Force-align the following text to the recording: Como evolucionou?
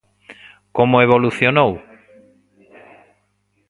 Como 0.77 1.01
evolucionou? 1.05 1.71